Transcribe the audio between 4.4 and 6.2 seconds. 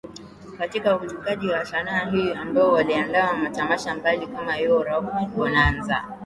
Yo Rap Bonanza